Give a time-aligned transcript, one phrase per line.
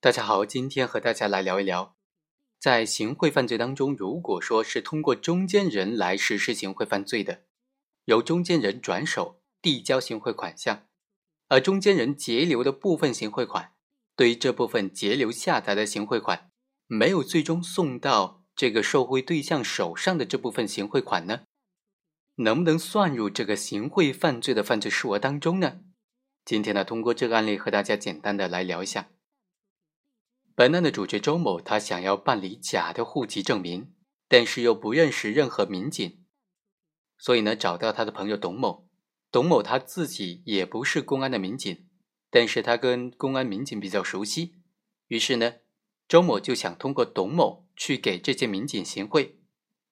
[0.00, 1.96] 大家好，今天和大家来聊一聊，
[2.60, 7.42] 在行贿犯罪当中，如果说是通过中间人来实施行贿犯罪的，
[8.04, 10.86] 由中间人转手递交行贿款项，
[11.48, 13.72] 而中间人截留的部分行贿款，
[14.14, 16.48] 对于这部分截留下达的行贿款，
[16.86, 21.40] 没有最终送到这个受贿对象手上的这部分行贿款呢，
[22.36, 25.80] 能不能算入这个行贿犯罪的犯罪数额当中呢？
[26.44, 29.08] 今天呢，通过这个案例和大家简单的来聊一下。
[30.58, 33.94] 本案的主角周某，他想要办理假的户籍证明，
[34.26, 36.24] 但是又不认识任何民警，
[37.16, 38.88] 所以呢，找到他的朋友董某。
[39.30, 41.86] 董某他自己也不是公安的民警，
[42.28, 44.56] 但是他跟公安民警比较熟悉，
[45.06, 45.58] 于是呢，
[46.08, 49.38] 周某就想通过董某去给这些民警行贿。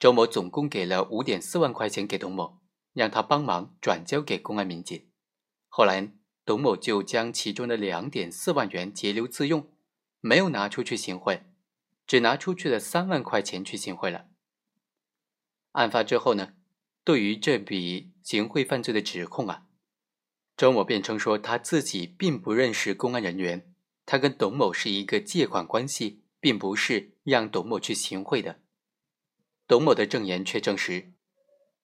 [0.00, 2.58] 周某总共给了五点四万块钱给董某，
[2.94, 5.08] 让他帮忙转交给公安民警。
[5.68, 6.12] 后来，
[6.44, 9.70] 董某就将其中的两点四万元截留自用。
[10.20, 11.42] 没有拿出去行贿，
[12.06, 14.26] 只拿出去了三万块钱去行贿了。
[15.72, 16.54] 案发之后呢，
[17.04, 19.66] 对于这笔行贿犯罪的指控啊，
[20.56, 23.72] 周某辩称说他自己并不认识公安人员，
[24.04, 28.60] 他跟董某是一个借款关系，并不是让董某去行贿的。
[29.68, 31.12] 董某的证言却证实，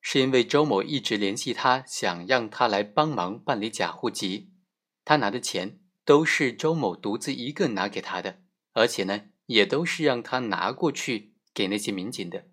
[0.00, 4.50] 是因为周某一直联系他，想让他来帮忙办理假户籍，
[5.04, 5.80] 他拿的钱。
[6.08, 8.40] 都是周某独自一个拿给他的，
[8.72, 12.46] 而且呢，也都是让他拿过去给那些民警的。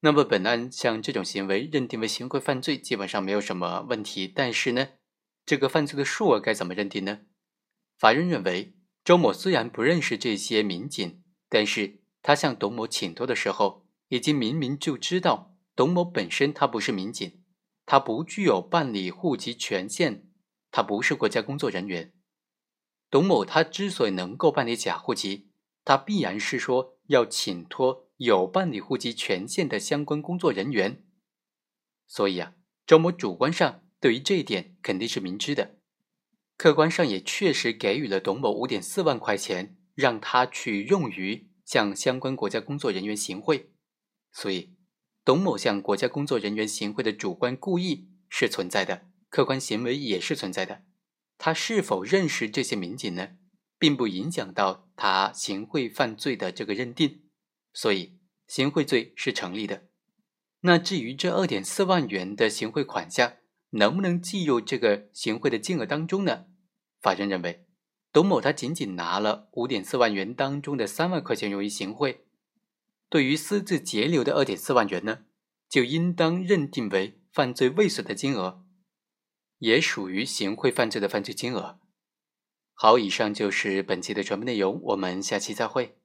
[0.00, 4.26] 那么，本案像这种行为认定为行贿犯罪，基本上没有什么问题。
[4.26, 4.88] 但是呢，
[5.46, 7.20] 这个犯罪的数额该怎么认定呢？
[7.96, 8.74] 法院认为，
[9.04, 17.44] 周某虽然不认识这些民警，但是他向董某请托的时候，已经明明就知道董某本身他不是民警，
[17.86, 20.27] 他不具有办理户籍权限。
[20.78, 22.12] 他不是国家工作人员，
[23.10, 25.50] 董某他之所以能够办理假户籍，
[25.84, 31.04] 他必然是说要请托有办理户籍权限的相关工作人员。
[32.06, 32.54] 所以啊，
[32.86, 35.80] 周某主观上对于这一点肯定是明知的，
[36.56, 43.72] 客观上也确实给予了董某五点四万块钱，让他去用于向相关国家工作人员行贿。
[44.30, 44.76] 所以，
[45.24, 49.08] 董某向国家工作人员行贿的主观故意是存在的。
[49.28, 50.82] 客观行为也是存在的，
[51.36, 53.30] 他是否认识这些民警呢，
[53.78, 57.22] 并不影响到他行贿犯罪的这个认定，
[57.72, 59.84] 所以行贿罪是成立的。
[60.62, 63.34] 那至于这二点四万元的行贿款项
[63.70, 66.46] 能不能计入这个行贿的金额当中呢？
[67.00, 67.66] 法院认为，
[68.12, 72.24] 董某他仅仅拿了五点四万元当中的三万块钱用于行贿，
[73.08, 75.26] 对于私自截留的二点四万元呢，
[75.68, 78.64] 就应当认定为犯罪未遂的金额。
[79.58, 81.78] 也属于行贿犯罪的犯罪金额。
[82.74, 85.98] 好，以上就是本期的全部内容，我们下期再会。